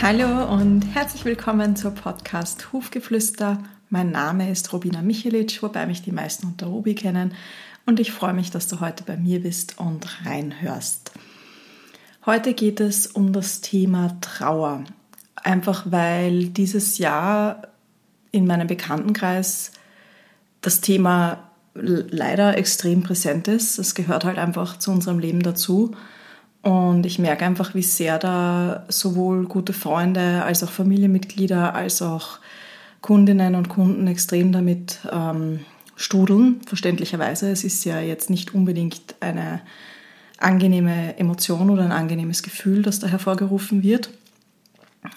[0.00, 3.64] Hallo und herzlich willkommen zur Podcast Hufgeflüster.
[3.90, 7.34] Mein Name ist Robina Michelic, wobei mich die meisten unter Robi kennen.
[7.84, 11.10] Und ich freue mich, dass du heute bei mir bist und reinhörst.
[12.24, 14.84] Heute geht es um das Thema Trauer.
[15.34, 17.62] Einfach weil dieses Jahr
[18.30, 19.72] in meinem Bekanntenkreis
[20.60, 23.80] das Thema leider extrem präsent ist.
[23.80, 25.96] Es gehört halt einfach zu unserem Leben dazu.
[26.62, 32.40] Und ich merke einfach, wie sehr da sowohl gute Freunde als auch Familienmitglieder als auch
[33.00, 35.60] Kundinnen und Kunden extrem damit ähm,
[35.94, 37.50] strudeln, verständlicherweise.
[37.50, 39.60] Es ist ja jetzt nicht unbedingt eine
[40.38, 44.10] angenehme Emotion oder ein angenehmes Gefühl, das da hervorgerufen wird.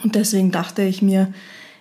[0.03, 1.33] Und deswegen dachte ich mir,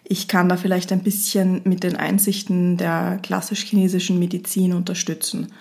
[0.04, 5.52] ich kann da vielleicht ein bisschen mit den Einsichten der klassisch-chinesischen Medizin unterstützen.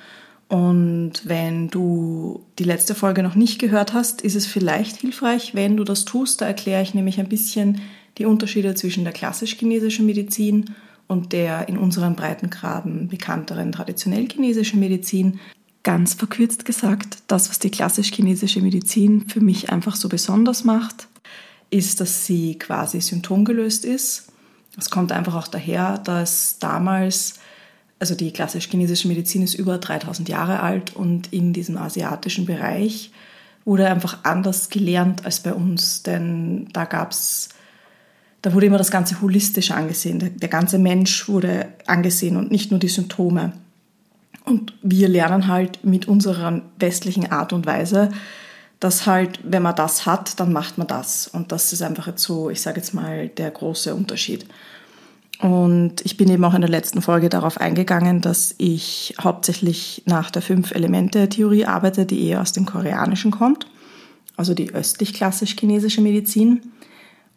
[0.49, 5.77] Und wenn du die letzte Folge noch nicht gehört hast, ist es vielleicht hilfreich, wenn
[5.77, 6.41] du das tust.
[6.41, 7.82] Da erkläre ich nämlich ein bisschen
[8.18, 10.74] die Unterschiede zwischen der klassisch-chinesischen Medizin
[11.07, 15.40] und der in unseren Breitengraden bekannteren traditionell chinesischen Medizin.
[15.84, 21.07] Ganz verkürzt gesagt, das, was die klassisch-chinesische Medizin für mich einfach so besonders macht,
[21.70, 24.31] ist, dass sie quasi symptomgelöst ist.
[24.77, 27.35] Es kommt einfach auch daher, dass damals
[28.00, 33.12] also die klassisch-chinesische Medizin ist über 3000 Jahre alt und in diesem asiatischen Bereich
[33.66, 37.50] wurde einfach anders gelernt als bei uns, denn da gab's,
[38.42, 40.20] da wurde immer das Ganze holistisch angesehen.
[40.20, 43.52] Der, der ganze Mensch wurde angesehen und nicht nur die Symptome.
[44.46, 48.10] Und wir lernen halt mit unserer westlichen Art und Weise,
[48.80, 51.27] dass halt, wenn man das hat, dann macht man das.
[51.27, 54.46] Und das ist einfach jetzt so, ich sage jetzt mal, der große Unterschied.
[55.41, 60.31] Und ich bin eben auch in der letzten Folge darauf eingegangen, dass ich hauptsächlich nach
[60.31, 63.65] der Fünf-Elemente-Theorie arbeite, die eher aus dem Koreanischen kommt,
[64.35, 66.62] also die östlich-klassisch-chinesische Medizin.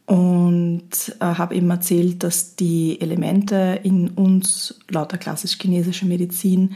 [0.04, 0.90] Und
[1.20, 6.74] äh, habe eben erzählt, dass die Elemente in uns laut der klassisch-chinesischen Medizin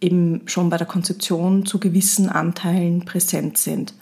[0.00, 3.94] eben schon bei der Konzeption zu gewissen Anteilen präsent sind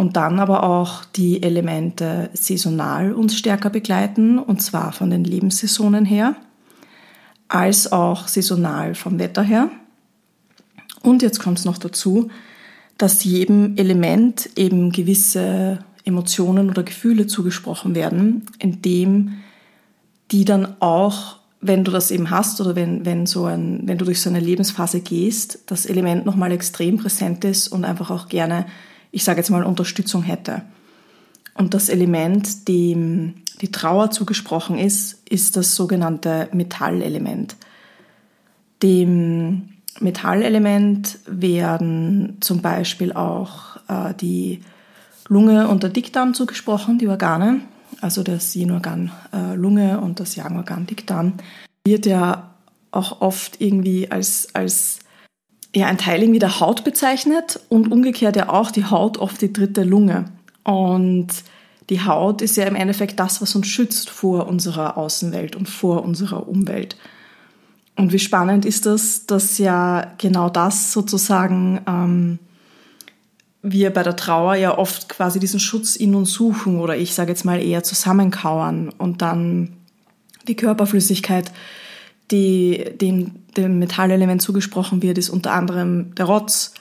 [0.00, 6.06] und dann aber auch die Elemente saisonal uns stärker begleiten, und zwar von den Lebenssaisonen
[6.06, 6.36] her,
[7.48, 9.68] als auch saisonal vom Wetter her.
[11.02, 12.30] Und jetzt kommt es noch dazu,
[12.96, 19.34] dass jedem Element eben gewisse Emotionen oder Gefühle zugesprochen werden, indem
[20.30, 24.06] die dann auch, wenn du das eben hast oder wenn, wenn, so ein, wenn du
[24.06, 28.64] durch so eine Lebensphase gehst, das Element nochmal extrem präsent ist und einfach auch gerne
[29.10, 30.62] ich sage jetzt mal, Unterstützung hätte.
[31.54, 37.56] Und das Element, dem die Trauer zugesprochen ist, ist das sogenannte Metallelement.
[38.82, 39.68] Dem
[40.00, 44.62] Metallelement werden zum Beispiel auch äh, die
[45.28, 47.60] Lunge und der Dickdarm zugesprochen, die Organe,
[48.00, 51.34] also das Yin-Organ äh, Lunge und das Yang-Organ Dickdarm,
[51.84, 52.50] wird ja
[52.90, 55.00] auch oft irgendwie als, als
[55.74, 59.52] ja, ein Teil irgendwie der Haut bezeichnet und umgekehrt ja auch die Haut oft die
[59.52, 60.24] dritte Lunge.
[60.64, 61.28] Und
[61.90, 66.04] die Haut ist ja im Endeffekt das, was uns schützt vor unserer Außenwelt und vor
[66.04, 66.96] unserer Umwelt.
[67.96, 72.38] Und wie spannend ist das, dass ja genau das sozusagen ähm,
[73.62, 77.30] wir bei der Trauer ja oft quasi diesen Schutz in uns suchen oder ich sage
[77.30, 79.76] jetzt mal eher zusammenkauern und dann
[80.48, 81.52] die Körperflüssigkeit
[82.30, 86.74] die dem, dem Metallelement zugesprochen wird, ist unter anderem der Rotz.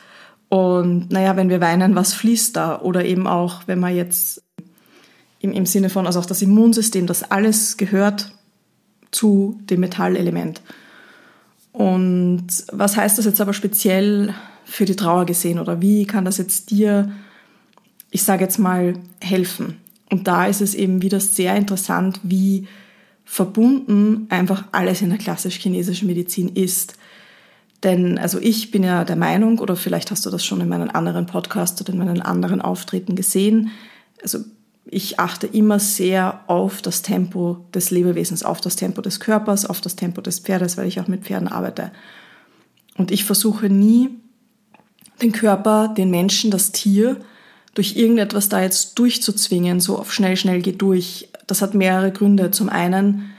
[0.49, 2.81] Und naja, wenn wir weinen, was fließt da?
[2.81, 4.43] Oder eben auch, wenn man jetzt
[5.39, 8.31] im, im Sinne von, also auch das Immunsystem, das alles gehört
[9.11, 10.61] zu dem Metallelement.
[11.71, 14.33] Und was heißt das jetzt aber speziell
[14.65, 17.11] für die Trauer gesehen oder wie kann das jetzt dir,
[18.11, 19.77] ich sage jetzt mal, helfen?
[20.11, 22.67] Und da ist es eben wieder sehr interessant, wie
[23.31, 26.95] verbunden einfach alles in der klassisch-chinesischen Medizin ist.
[27.83, 30.89] Denn also ich bin ja der Meinung, oder vielleicht hast du das schon in meinen
[30.89, 33.69] anderen Podcasts oder in meinen anderen Auftritten gesehen,
[34.23, 34.39] also
[34.83, 39.79] ich achte immer sehr auf das Tempo des Lebewesens, auf das Tempo des Körpers, auf
[39.79, 41.91] das Tempo des Pferdes, weil ich auch mit Pferden arbeite.
[42.97, 44.09] Und ich versuche nie,
[45.21, 47.17] den Körper, den Menschen, das Tier
[47.75, 51.28] durch irgendetwas da jetzt durchzuzwingen, so auf schnell, schnell geht durch.
[51.49, 52.51] Das hat mehrere Gründe.
[52.51, 53.31] Zum einen,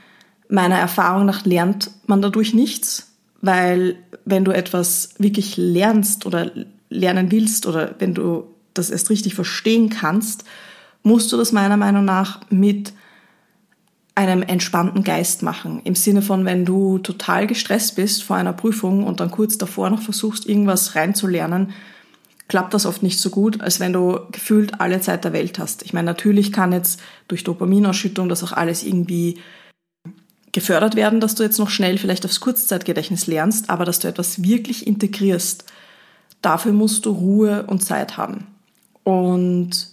[0.48, 6.50] meiner Erfahrung nach lernt man dadurch nichts, weil wenn du etwas wirklich lernst oder
[6.88, 10.44] lernen willst oder wenn du das erst richtig verstehen kannst,
[11.04, 12.92] musst du das meiner Meinung nach mit
[14.16, 15.80] einem entspannten Geist machen.
[15.84, 19.88] Im Sinne von, wenn du total gestresst bist vor einer Prüfung und dann kurz davor
[19.88, 21.72] noch versuchst, irgendwas reinzulernen,
[22.50, 25.84] klappt das oft nicht so gut, als wenn du gefühlt alle Zeit der Welt hast.
[25.84, 29.38] Ich meine, natürlich kann jetzt durch Dopaminausschüttung das auch alles irgendwie
[30.50, 34.42] gefördert werden, dass du jetzt noch schnell vielleicht aufs Kurzzeitgedächtnis lernst, aber dass du etwas
[34.42, 35.64] wirklich integrierst,
[36.42, 38.48] dafür musst du Ruhe und Zeit haben.
[39.04, 39.86] Und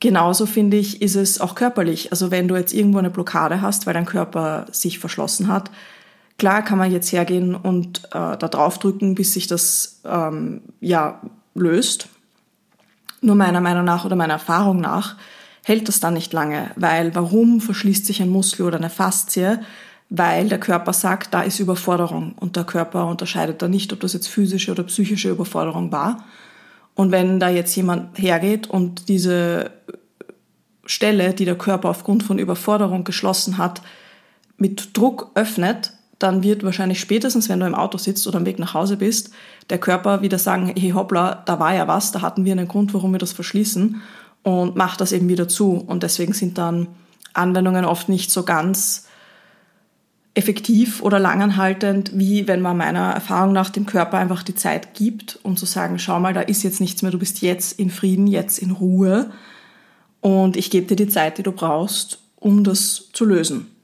[0.00, 2.12] genauso finde ich, ist es auch körperlich.
[2.12, 5.70] Also wenn du jetzt irgendwo eine Blockade hast, weil dein Körper sich verschlossen hat,
[6.38, 11.20] klar kann man jetzt hergehen und äh, da draufdrücken, bis sich das ähm, ja
[11.54, 12.08] löst.
[13.20, 15.16] Nur meiner Meinung nach oder meiner Erfahrung nach
[15.64, 19.58] hält das dann nicht lange, weil warum verschließt sich ein Muskel oder eine Faszie?
[20.08, 24.12] Weil der Körper sagt, da ist Überforderung und der Körper unterscheidet da nicht, ob das
[24.12, 26.24] jetzt physische oder psychische Überforderung war.
[26.94, 29.72] Und wenn da jetzt jemand hergeht und diese
[30.84, 33.82] Stelle, die der Körper aufgrund von Überforderung geschlossen hat,
[34.58, 38.58] mit Druck öffnet, dann wird wahrscheinlich spätestens, wenn du im Auto sitzt oder am Weg
[38.58, 39.30] nach Hause bist,
[39.68, 42.94] der Körper wieder sagen, hey hoppla, da war ja was, da hatten wir einen Grund,
[42.94, 44.00] warum wir das verschließen
[44.42, 45.72] und macht das eben wieder zu.
[45.72, 46.88] Und deswegen sind dann
[47.34, 49.08] Anwendungen oft nicht so ganz
[50.34, 55.38] effektiv oder langanhaltend, wie wenn man meiner Erfahrung nach dem Körper einfach die Zeit gibt,
[55.42, 58.26] um zu sagen, schau mal, da ist jetzt nichts mehr, du bist jetzt in Frieden,
[58.26, 59.30] jetzt in Ruhe
[60.20, 63.75] und ich gebe dir die Zeit, die du brauchst, um das zu lösen.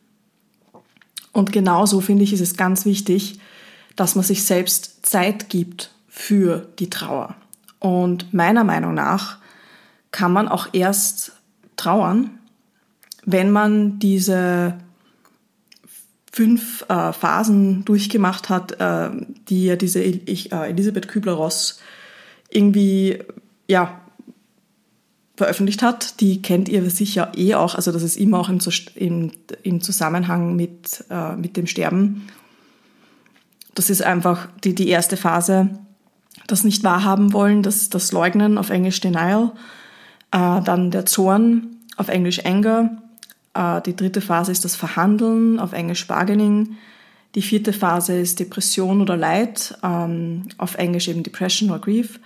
[1.32, 3.40] Und genauso finde ich, ist es ganz wichtig,
[3.96, 7.34] dass man sich selbst Zeit gibt für die Trauer.
[7.78, 9.38] Und meiner Meinung nach
[10.10, 11.32] kann man auch erst
[11.76, 12.30] trauern,
[13.24, 14.74] wenn man diese
[16.30, 19.10] fünf äh, Phasen durchgemacht hat, äh,
[19.48, 21.80] die ja diese ich, äh, Elisabeth Kübler-Ross
[22.50, 23.18] irgendwie
[23.68, 24.01] ja,
[25.42, 26.20] veröffentlicht hat.
[26.20, 27.74] Die kennt ihr sicher eh auch.
[27.74, 28.60] Also das ist immer auch im,
[28.94, 29.32] im,
[29.64, 32.28] im Zusammenhang mit, äh, mit dem Sterben.
[33.74, 35.70] Das ist einfach die, die erste Phase,
[36.46, 39.50] das nicht wahrhaben wollen, das, das Leugnen, auf Englisch Denial.
[40.30, 43.02] Äh, dann der Zorn, auf Englisch Anger.
[43.54, 46.76] Äh, die dritte Phase ist das Verhandeln, auf Englisch Bargaining.
[47.34, 52.20] Die vierte Phase ist Depression oder Leid, ähm, auf Englisch eben Depression oder Grief.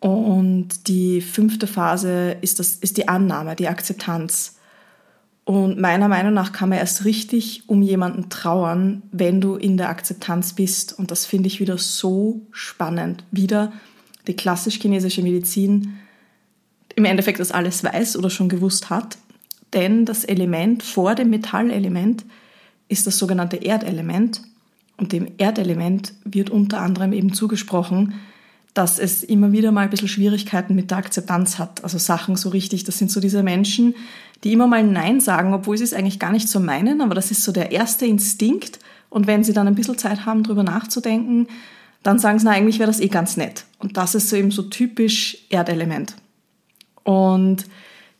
[0.00, 4.56] Und die fünfte Phase ist, das, ist die Annahme, die Akzeptanz.
[5.44, 9.88] Und meiner Meinung nach kann man erst richtig um jemanden trauern, wenn du in der
[9.88, 10.98] Akzeptanz bist.
[10.98, 13.24] Und das finde ich wieder so spannend.
[13.30, 13.72] Wieder
[14.26, 15.98] die klassisch-chinesische Medizin
[16.96, 19.18] im Endeffekt das alles weiß oder schon gewusst hat.
[19.72, 22.24] Denn das Element vor dem Metallelement
[22.88, 24.42] ist das sogenannte Erdelement.
[24.96, 28.14] Und dem Erdelement wird unter anderem eben zugesprochen,
[28.76, 31.82] dass es immer wieder mal ein bisschen Schwierigkeiten mit der Akzeptanz hat.
[31.82, 33.94] Also Sachen so richtig, das sind so diese Menschen,
[34.44, 37.30] die immer mal Nein sagen, obwohl sie es eigentlich gar nicht so meinen, aber das
[37.30, 38.78] ist so der erste Instinkt.
[39.08, 41.46] Und wenn sie dann ein bisschen Zeit haben, drüber nachzudenken,
[42.02, 43.64] dann sagen sie, na, eigentlich wäre das eh ganz nett.
[43.78, 46.14] Und das ist so eben so typisch Erdelement.
[47.02, 47.64] Und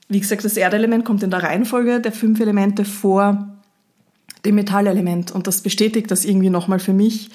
[0.08, 3.46] wie gesagt, das Erdelement kommt in der Reihenfolge der fünf Elemente vor
[4.46, 5.32] dem Metallelement.
[5.32, 7.28] Und das bestätigt das irgendwie nochmal für mich,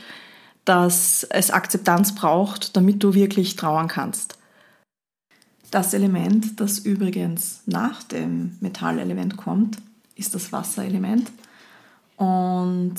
[0.65, 4.37] dass es Akzeptanz braucht, damit du wirklich trauern kannst.
[5.71, 9.77] Das Element, das übrigens nach dem Metallelement kommt,
[10.15, 11.31] ist das Wasserelement.
[12.17, 12.95] Und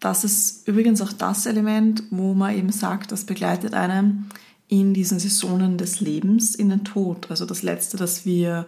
[0.00, 4.28] das ist übrigens auch das Element, wo man eben sagt, das begleitet einen
[4.68, 7.30] in diesen Saisonen des Lebens in den Tod.
[7.30, 8.66] Also das Letzte, das wir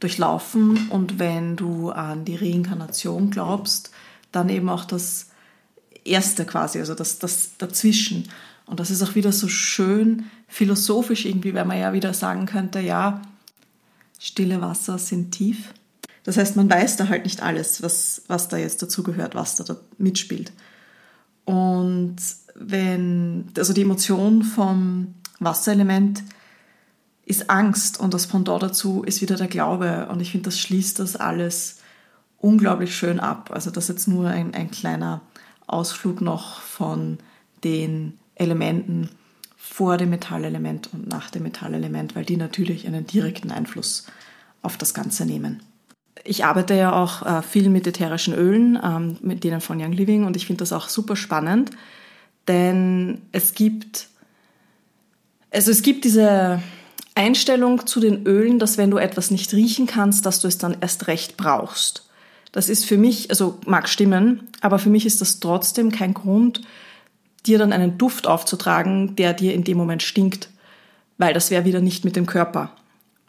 [0.00, 0.88] durchlaufen.
[0.90, 3.90] Und wenn du an die Reinkarnation glaubst,
[4.32, 5.30] dann eben auch das
[6.08, 8.28] Erste quasi, also das, das Dazwischen.
[8.66, 12.80] Und das ist auch wieder so schön philosophisch irgendwie, weil man ja wieder sagen könnte,
[12.80, 13.22] ja,
[14.18, 15.72] stille Wasser sind tief.
[16.24, 19.64] Das heißt, man weiß da halt nicht alles, was, was da jetzt dazugehört, was da,
[19.64, 20.52] da mitspielt.
[21.44, 22.16] Und
[22.54, 26.22] wenn, also die Emotion vom Wasserelement
[27.24, 30.08] ist Angst und das Pendant dazu ist wieder der Glaube.
[30.10, 31.78] Und ich finde, das schließt das alles
[32.38, 33.50] unglaublich schön ab.
[33.52, 35.22] Also das ist jetzt nur ein, ein kleiner
[35.68, 37.18] Ausflug noch von
[37.64, 39.10] den Elementen
[39.56, 44.06] vor dem Metallelement und nach dem Metallelement, weil die natürlich einen direkten Einfluss
[44.62, 45.62] auf das Ganze nehmen.
[46.24, 50.24] Ich arbeite ja auch äh, viel mit ätherischen Ölen, ähm, mit denen von Young Living
[50.24, 51.70] und ich finde das auch super spannend,
[52.48, 54.08] denn es gibt
[55.50, 56.62] also es gibt diese
[57.14, 60.76] Einstellung zu den Ölen, dass wenn du etwas nicht riechen kannst, dass du es dann
[60.80, 62.07] erst recht brauchst.
[62.52, 66.62] Das ist für mich, also mag stimmen, aber für mich ist das trotzdem kein Grund,
[67.46, 70.48] dir dann einen Duft aufzutragen, der dir in dem Moment stinkt,
[71.18, 72.70] weil das wäre wieder nicht mit dem Körper.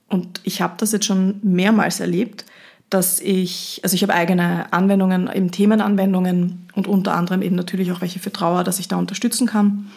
[0.07, 2.45] Und ich habe das jetzt schon mehrmals erlebt,
[2.89, 8.01] dass ich, also ich habe eigene Anwendungen, eben Themenanwendungen und unter anderem eben natürlich auch
[8.01, 9.91] welche für Trauer, dass ich da unterstützen kann.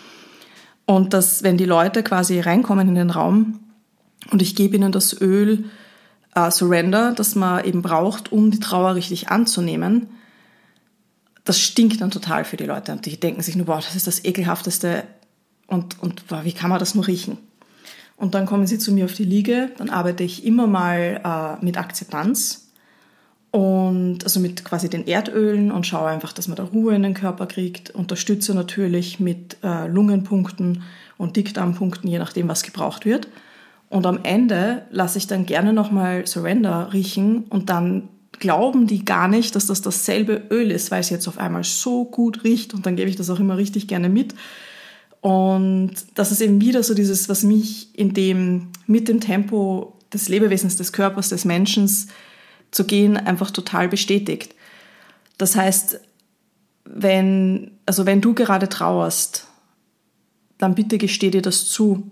[0.85, 3.61] Und dass, wenn die Leute quasi reinkommen in den Raum
[4.31, 5.64] und ich gebe ihnen das Öl
[6.34, 10.08] äh, Surrender, das man eben braucht, um die Trauer richtig anzunehmen,
[11.44, 12.92] das stinkt dann total für die Leute.
[12.92, 15.04] Und die denken sich nur, boah, das ist das ekelhafteste
[15.66, 17.38] und, und boah, wie kann man das nur riechen?
[18.16, 21.64] Und dann kommen sie zu mir auf die Liege, dann arbeite ich immer mal äh,
[21.64, 22.68] mit Akzeptanz
[23.50, 27.14] und also mit quasi den Erdölen und schaue einfach, dass man da Ruhe in den
[27.14, 27.90] Körper kriegt.
[27.90, 30.84] Unterstütze natürlich mit äh, Lungenpunkten
[31.18, 33.28] und Dickdarmpunkten, je nachdem, was gebraucht wird.
[33.92, 38.08] Und am Ende lasse ich dann gerne nochmal Surrender riechen und dann
[38.38, 42.06] glauben die gar nicht, dass das dasselbe Öl ist, weil es jetzt auf einmal so
[42.06, 44.34] gut riecht und dann gebe ich das auch immer richtig gerne mit.
[45.20, 50.30] Und das ist eben wieder so dieses, was mich in dem, mit dem Tempo des
[50.30, 51.87] Lebewesens, des Körpers, des Menschen
[52.70, 54.54] zu gehen, einfach total bestätigt.
[55.37, 56.00] Das heißt,
[56.87, 59.49] wenn, also wenn du gerade trauerst,
[60.56, 62.11] dann bitte gesteh dir das zu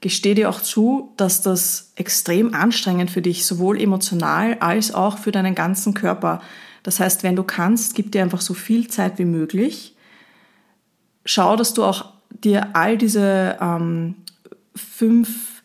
[0.00, 5.32] gesteh dir auch zu, dass das extrem anstrengend für dich, sowohl emotional als auch für
[5.32, 6.40] deinen ganzen Körper.
[6.82, 9.94] Das heißt, wenn du kannst, gib dir einfach so viel Zeit wie möglich.
[11.26, 14.14] Schau, dass du auch dir all diese ähm,
[14.74, 15.62] fünf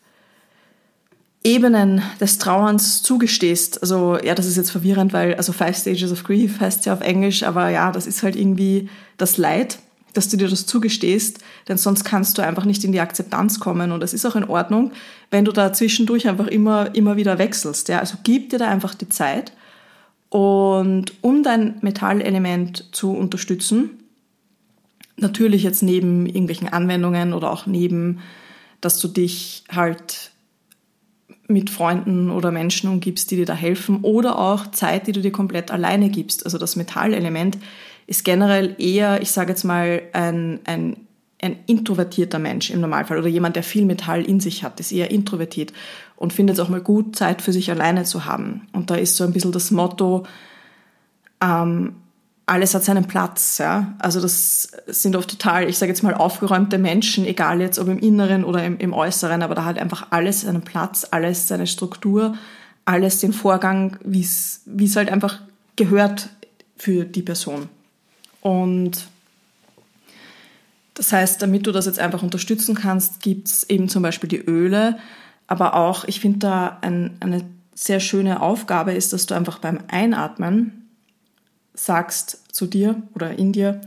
[1.46, 3.82] Ebenen des Trauerns zugestehst.
[3.82, 7.02] Also ja, das ist jetzt verwirrend, weil also Five Stages of Grief heißt ja auf
[7.02, 9.78] Englisch, aber ja, das ist halt irgendwie das Leid
[10.16, 13.92] dass du dir das zugestehst, denn sonst kannst du einfach nicht in die Akzeptanz kommen
[13.92, 14.92] und es ist auch in Ordnung,
[15.30, 17.90] wenn du da zwischendurch einfach immer, immer wieder wechselst.
[17.90, 18.00] Ja?
[18.00, 19.52] Also gib dir da einfach die Zeit
[20.30, 23.92] und um dein Metallelement zu unterstützen,
[25.18, 28.20] natürlich jetzt neben irgendwelchen Anwendungen oder auch neben,
[28.82, 30.32] dass du dich halt
[31.48, 35.32] mit Freunden oder Menschen umgibst, die dir da helfen oder auch Zeit, die du dir
[35.32, 36.44] komplett alleine gibst.
[36.44, 37.58] Also das Metallelement
[38.08, 40.98] ist generell eher, ich sage jetzt mal, ein, ein,
[41.42, 45.12] ein introvertierter Mensch im Normalfall oder jemand, der viel Metall in sich hat, ist eher
[45.12, 45.74] introvertiert
[46.16, 48.68] und findet es auch mal gut, Zeit für sich alleine zu haben.
[48.74, 50.26] Und da ist so ein bisschen das Motto,
[51.42, 51.96] ähm,
[52.46, 53.58] alles hat seinen Platz.
[53.58, 53.96] Ja?
[54.00, 58.00] Also das sind oft total, ich sage jetzt mal, aufgeräumte Menschen, egal jetzt ob im
[58.00, 62.36] Inneren oder im, im Äußeren, aber da hat einfach alles seinen Platz, alles seine Struktur,
[62.86, 65.40] alles den Vorgang, wie es halt einfach
[65.76, 66.30] gehört
[66.78, 67.70] für die Person.
[68.46, 69.08] Und
[70.94, 74.38] das heißt, damit du das jetzt einfach unterstützen kannst, gibt es eben zum Beispiel die
[74.38, 75.00] Öle.
[75.48, 79.80] Aber auch, ich finde da ein, eine sehr schöne Aufgabe ist, dass du einfach beim
[79.88, 80.92] Einatmen
[81.74, 83.82] sagst zu dir oder in dir,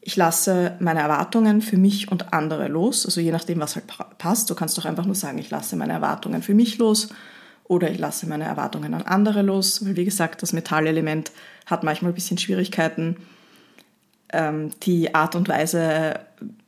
[0.00, 3.06] ich lasse meine Erwartungen für mich und andere los.
[3.06, 3.86] Also je nachdem, was halt
[4.18, 4.48] passt.
[4.48, 7.08] Du kannst doch einfach nur sagen, ich lasse meine Erwartungen für mich los
[7.64, 9.84] oder ich lasse meine Erwartungen an andere los.
[9.84, 11.32] Weil wie gesagt, das Metallelement
[11.66, 13.16] hat manchmal ein bisschen Schwierigkeiten,
[14.34, 16.20] ähm, die Art und Weise,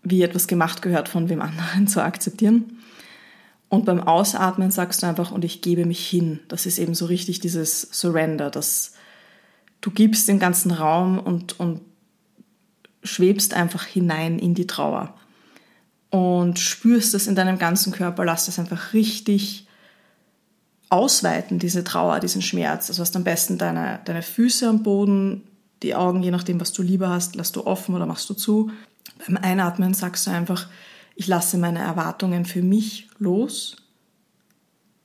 [0.02, 2.78] wie etwas gemacht gehört, von wem anderen zu akzeptieren.
[3.68, 6.40] Und beim Ausatmen sagst du einfach, und ich gebe mich hin.
[6.48, 8.92] Das ist eben so richtig dieses Surrender, dass
[9.80, 11.80] du gibst den ganzen Raum und, und
[13.02, 15.14] schwebst einfach hinein in die Trauer.
[16.10, 19.66] Und spürst es in deinem ganzen Körper, lass das einfach richtig
[20.88, 22.88] ausweiten, diese Trauer, diesen Schmerz.
[22.88, 25.42] Also hast am besten deine, deine Füße am Boden,
[25.82, 28.70] die Augen, je nachdem, was du lieber hast, lässt du offen oder machst du zu.
[29.26, 30.68] Beim Einatmen sagst du einfach,
[31.14, 33.76] ich lasse meine Erwartungen für mich los.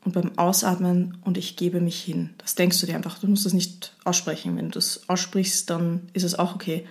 [0.03, 2.31] Und beim Ausatmen und ich gebe mich hin.
[2.39, 3.19] Das denkst du dir einfach.
[3.19, 4.57] Du musst das nicht aussprechen.
[4.57, 6.87] Wenn du das aussprichst, dann ist es auch okay.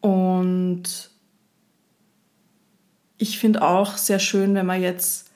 [0.00, 1.10] Und
[3.18, 5.30] ich finde auch sehr schön, wenn man jetzt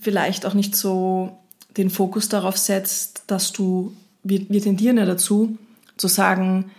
[0.00, 1.38] vielleicht auch nicht so
[1.76, 5.58] den Fokus darauf setzt, dass du, wir, wir tendieren ja dazu,
[6.00, 6.70] zu sagen,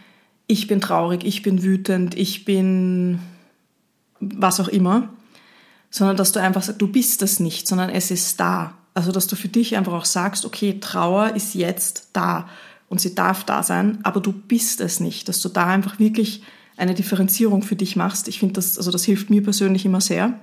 [0.48, 3.20] ich bin traurig, ich bin wütend, ich bin
[4.20, 5.10] was auch immer,
[5.90, 8.74] sondern dass du einfach sagst, du bist das nicht, sondern es ist da.
[8.94, 12.50] Also dass du für dich einfach auch sagst, okay, Trauer ist jetzt da
[12.90, 16.44] und sie darf da sein, aber du bist es nicht, dass du da einfach wirklich
[16.76, 18.28] eine Differenzierung für dich machst.
[18.28, 20.34] Ich finde das, also das hilft mir persönlich immer sehr.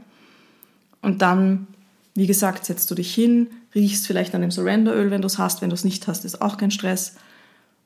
[1.02, 1.66] Und dann,
[2.14, 5.60] wie gesagt, setzt du dich hin, riechst vielleicht an dem Surrenderöl, wenn du es hast,
[5.62, 7.16] wenn du es nicht hast, ist auch kein Stress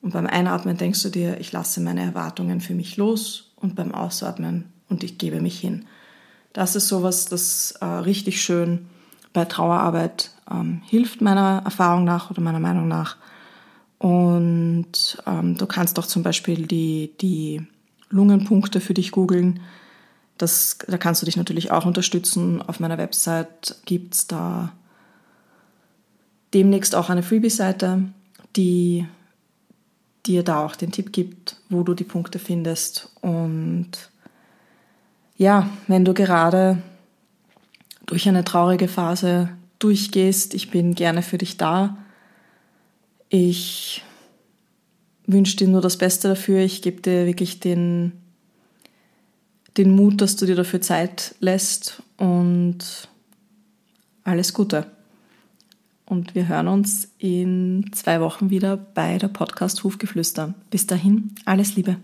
[0.03, 3.95] und beim Einatmen denkst du dir, ich lasse meine Erwartungen für mich los und beim
[3.95, 5.87] Ausatmen und ich gebe mich hin.
[6.53, 8.87] Das ist sowas, das äh, richtig schön
[9.33, 13.17] bei Trauerarbeit ähm, hilft meiner Erfahrung nach oder meiner Meinung nach.
[13.99, 17.63] Und ähm, du kannst auch zum Beispiel die, die
[18.11, 19.61] Lungenpunkte für dich googeln.
[20.37, 22.61] Das, da kannst du dich natürlich auch unterstützen.
[22.61, 24.73] Auf meiner Website gibt es da
[26.53, 28.03] demnächst auch eine Freebie-Seite,
[28.57, 29.07] die
[30.27, 33.11] dir da auch den Tipp gibt, wo du die Punkte findest.
[33.21, 33.91] Und
[35.37, 36.79] ja, wenn du gerade
[38.07, 41.97] durch eine traurige Phase durchgehst, ich bin gerne für dich da.
[43.29, 44.03] Ich
[45.27, 46.61] wünsche dir nur das Beste dafür.
[46.61, 48.13] Ich gebe dir wirklich den,
[49.77, 53.09] den Mut, dass du dir dafür Zeit lässt und
[54.25, 54.87] alles Gute.
[56.13, 60.53] Und wir hören uns in zwei Wochen wieder bei der Podcast Hufgeflüster.
[60.69, 61.97] Bis dahin, alles Liebe.